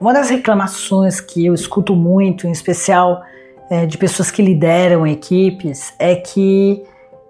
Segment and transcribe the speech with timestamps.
[0.00, 3.22] Uma das reclamações que eu escuto muito, em especial
[3.68, 6.84] é, de pessoas que lideram equipes, é que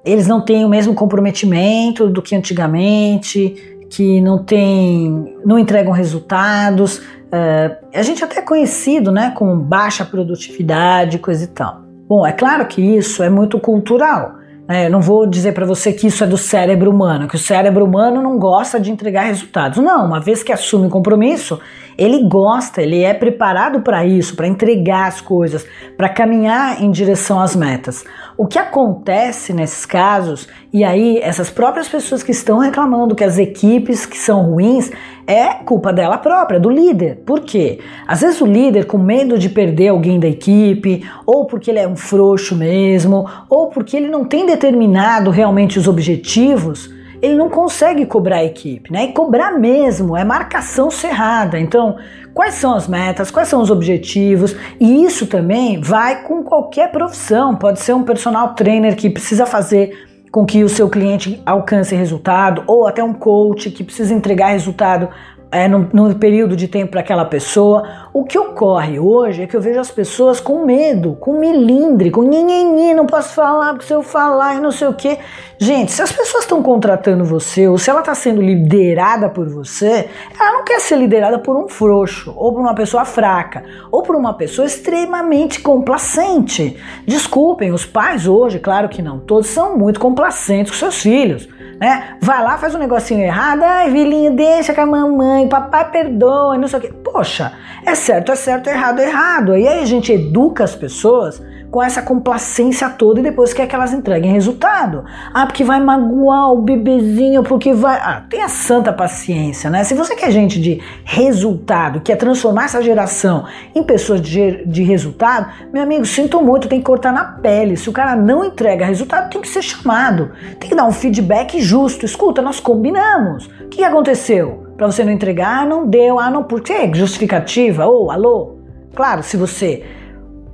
[0.05, 7.01] eles não têm o mesmo comprometimento do que antigamente, que não tem, não entregam resultados.
[7.33, 11.83] É, a gente até é conhecido, né, com baixa produtividade, coisa e tal.
[12.07, 14.38] Bom, é claro que isso é muito cultural.
[14.69, 14.87] Né?
[14.87, 17.85] Eu não vou dizer para você que isso é do cérebro humano, que o cérebro
[17.85, 19.79] humano não gosta de entregar resultados.
[19.79, 21.59] Não, uma vez que assume o compromisso,
[21.97, 25.67] ele gosta, ele é preparado para isso, para entregar as coisas,
[25.97, 28.05] para caminhar em direção às metas.
[28.37, 33.37] O que acontece nesses casos, e aí essas próprias pessoas que estão reclamando que as
[33.37, 34.93] equipes que são ruins,
[35.29, 37.17] é culpa dela própria, do líder.
[37.27, 37.81] Por quê?
[38.07, 41.87] Às vezes o líder, com medo de perder alguém da equipe, ou porque ele é
[41.87, 48.07] um frouxo mesmo, ou porque ele não tem determinado realmente os objetivos, ele não consegue
[48.07, 49.05] cobrar a equipe, né?
[49.05, 51.59] E cobrar mesmo é marcação cerrada.
[51.59, 51.97] Então,
[52.33, 54.57] quais são as metas, quais são os objetivos?
[54.81, 57.55] E isso também vai com qualquer profissão.
[57.55, 62.63] Pode ser um personal trainer que precisa fazer com que o seu cliente alcance resultado,
[62.67, 65.09] ou até um coach que precisa entregar resultado
[65.51, 68.09] é, no, período de tempo para aquela pessoa.
[68.13, 72.23] O que ocorre hoje é que eu vejo as pessoas com medo, com milindre, com
[72.23, 75.19] nhenhenhen, não posso falar porque se eu falar e não sei o que.
[75.59, 80.09] Gente, se as pessoas estão contratando você, ou se ela está sendo liderada por você,
[80.39, 84.15] ela não quer ser liderada por um frouxo, ou por uma pessoa fraca, ou por
[84.15, 86.77] uma pessoa extremamente complacente.
[87.07, 92.17] Desculpem, os pais hoje, claro que não todos, são muito complacentes com seus filhos né?
[92.21, 96.67] Vai lá, faz um negocinho errado, ai, filhinho, deixa com a mamãe, papai perdoa, não
[96.67, 96.93] sei o quê.
[97.05, 97.53] Poxa,
[97.85, 99.57] é certo, é certo, é errado, é errado.
[99.57, 103.75] E aí a gente educa as pessoas com essa complacência toda e depois quer que
[103.75, 105.05] elas entreguem resultado.
[105.33, 107.99] Ah, porque vai magoar o bebezinho, porque vai.
[107.99, 109.85] Ah, tenha santa paciência, né?
[109.85, 113.45] Se você quer gente de resultado, quer transformar essa geração
[113.75, 117.77] em pessoas de, de resultado, meu amigo, sinto muito, tem que cortar na pele.
[117.77, 120.31] Se o cara não entrega resultado, tem que ser chamado.
[120.59, 122.05] Tem que dar um feedback justo.
[122.05, 123.47] Escuta, nós combinamos.
[123.47, 124.68] O que aconteceu?
[124.79, 126.89] Para você não entregar, ah, não deu, ah, não, por quê?
[126.95, 127.85] Justificativa?
[127.85, 128.59] Ou, oh, alô?
[128.95, 129.85] Claro, se você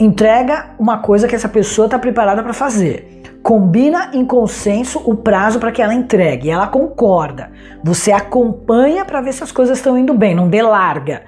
[0.00, 3.22] entrega uma coisa que essa pessoa está preparada para fazer.
[3.42, 6.48] Combina em consenso o prazo para que ela entregue.
[6.48, 7.50] Ela concorda.
[7.82, 11.22] Você acompanha para ver se as coisas estão indo bem, não dê larga.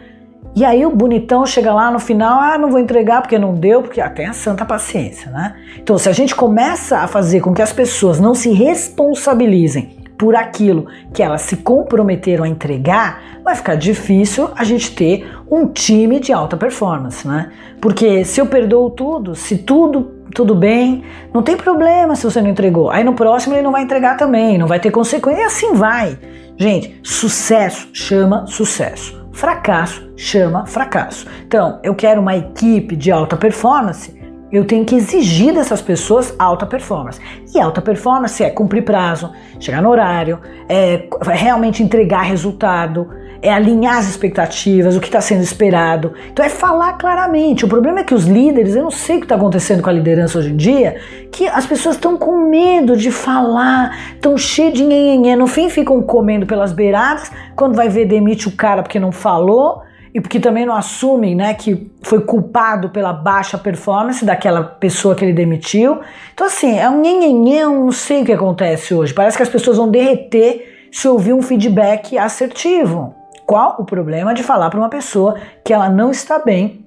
[0.55, 3.83] E aí o bonitão chega lá no final, ah, não vou entregar porque não deu,
[3.83, 5.55] porque ah, a santa paciência, né?
[5.79, 10.34] Então, se a gente começa a fazer com que as pessoas não se responsabilizem por
[10.34, 16.19] aquilo que elas se comprometeram a entregar, vai ficar difícil a gente ter um time
[16.21, 17.50] de alta performance, né?
[17.81, 22.50] Porque se eu perdoo tudo, se tudo tudo bem, não tem problema se você não
[22.50, 22.91] entregou.
[22.91, 26.19] Aí no próximo ele não vai entregar também, não vai ter consequência, e assim vai.
[26.59, 29.25] Gente, sucesso chama sucesso.
[29.32, 31.26] Fracasso chama fracasso.
[31.47, 34.16] Então, eu quero uma equipe de alta performance
[34.56, 37.21] eu tenho que exigir dessas pessoas alta performance.
[37.55, 39.31] E alta performance é cumprir prazo,
[39.61, 43.09] chegar no horário, é realmente entregar resultado,
[43.43, 46.15] é alinhar as expectativas, o que está sendo esperado.
[46.33, 47.65] Então é falar claramente.
[47.65, 49.93] O problema é que os líderes, eu não sei o que está acontecendo com a
[49.93, 50.97] liderança hoje em dia,
[51.31, 56.03] que as pessoas estão com medo de falar, estão cheias de nhenhenhé, no fim ficam
[56.03, 59.86] comendo pelas beiradas, quando vai ver demite o cara porque não falou
[60.16, 65.22] e porque também não assumem né, que foi culpado pela baixa performance daquela pessoa que
[65.22, 66.00] ele demitiu.
[66.32, 69.12] Então, assim, é um nhenhenhê, eu não sei o que acontece hoje.
[69.12, 73.15] Parece que as pessoas vão derreter se ouvir um feedback assertivo.
[73.44, 76.87] Qual o problema de falar para uma pessoa que ela não está bem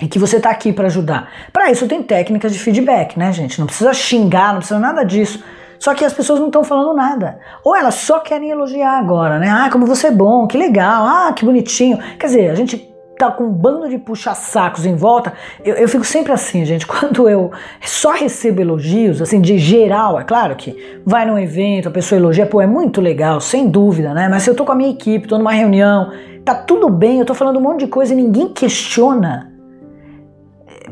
[0.00, 1.30] e que você está aqui para ajudar?
[1.52, 3.58] Para isso tem técnicas de feedback, né, gente?
[3.58, 5.44] Não precisa xingar, não precisa nada disso.
[5.82, 7.40] Só que as pessoas não estão falando nada.
[7.64, 9.48] Ou elas só querem elogiar agora, né?
[9.50, 11.98] Ah, como você é bom, que legal, ah, que bonitinho.
[12.20, 15.32] Quer dizer, a gente tá com um bando de puxa-sacos em volta.
[15.64, 16.86] Eu, eu, fico sempre assim, gente.
[16.86, 17.50] Quando eu
[17.80, 22.46] só recebo elogios, assim, de geral, é claro que vai num evento, a pessoa elogia,
[22.46, 24.28] pô, é muito legal, sem dúvida, né?
[24.28, 26.12] Mas se eu tô com a minha equipe, tô numa reunião,
[26.44, 29.51] tá tudo bem, eu tô falando um monte de coisa e ninguém questiona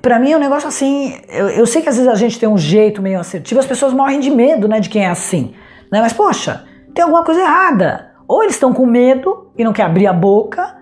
[0.00, 1.19] para mim é um negócio assim.
[1.28, 3.92] Eu, eu, sei que às vezes a gente tem um jeito meio assertivo, as pessoas
[3.92, 5.54] morrem de medo, né, de quem é assim.
[5.90, 6.00] Né?
[6.00, 6.64] Mas, poxa,
[6.94, 8.10] tem alguma coisa errada.
[8.28, 10.76] Ou eles estão com medo e não quer abrir a boca,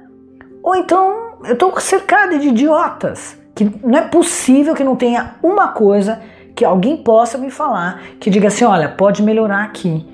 [0.62, 3.38] ou então eu tô cercada de idiotas.
[3.54, 6.20] Que não é possível que não tenha uma coisa
[6.54, 10.06] que alguém possa me falar que diga assim: olha, pode melhorar aqui.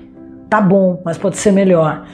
[0.49, 2.05] Tá bom, mas pode ser melhor.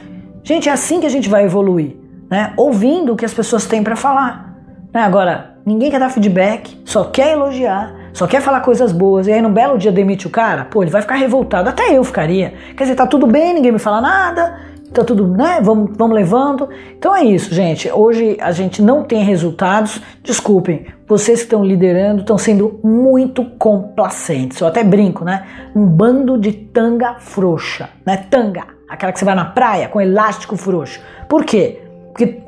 [0.43, 1.95] Gente, é assim que a gente vai evoluir,
[2.29, 2.53] né?
[2.57, 4.50] Ouvindo o que as pessoas têm para falar.
[4.93, 5.01] Né?
[5.01, 9.41] Agora, ninguém quer dar feedback, só quer elogiar, só quer falar coisas boas, e aí
[9.41, 12.53] no belo dia demite o cara, pô, ele vai ficar revoltado, até eu ficaria.
[12.75, 14.59] Quer dizer, tá tudo bem, ninguém me fala nada,
[14.93, 15.59] tá tudo, né?
[15.61, 16.69] Vamos, vamos levando.
[16.97, 17.89] Então é isso, gente.
[17.91, 20.01] Hoje a gente não tem resultados.
[20.21, 24.59] Desculpem, vocês que estão liderando estão sendo muito complacentes.
[24.59, 25.45] Eu até brinco, né?
[25.75, 28.25] Um bando de tanga frouxa, né?
[28.29, 30.99] Tanga, aquela que você vai na praia com elástico frouxo.
[31.29, 31.81] Por quê?
[32.11, 32.41] Porque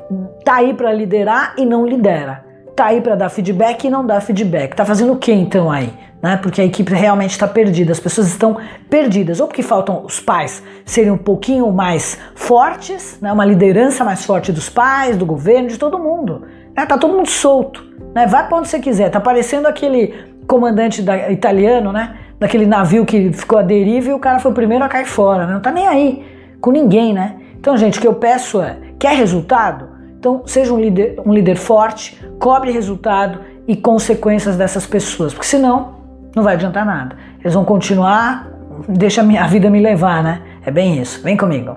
[0.44, 2.44] tá aí para liderar e não lidera.
[2.76, 4.74] Tá aí para dar feedback e não dá feedback.
[4.74, 5.92] Tá fazendo o que então aí?
[6.22, 6.36] Né?
[6.36, 8.56] Porque a equipe realmente está perdida, as pessoas estão
[8.88, 13.32] perdidas, ou porque faltam os pais serem um pouquinho mais fortes, né?
[13.32, 16.42] uma liderança mais forte dos pais, do governo, de todo mundo.
[16.76, 16.84] Né?
[16.86, 17.84] Tá todo mundo solto.
[18.14, 18.26] Né?
[18.26, 19.10] Vai para onde você quiser.
[19.10, 20.14] Tá parecendo aquele
[20.46, 22.16] comandante da, italiano, né?
[22.38, 25.46] Daquele navio que ficou à deriva e o cara foi o primeiro a cair fora.
[25.46, 25.54] Né?
[25.54, 26.24] Não tá nem aí
[26.60, 27.36] com ninguém, né?
[27.58, 29.88] Então, gente, o que eu peço é: quer resultado?
[30.18, 35.96] Então, seja um líder, um líder forte, cobre resultado e consequências dessas pessoas, porque senão
[36.34, 37.14] não vai adiantar nada.
[37.38, 38.48] Eles vão continuar,
[38.88, 40.40] deixa a vida me levar, né?
[40.64, 41.22] É bem isso.
[41.22, 41.76] Vem comigo.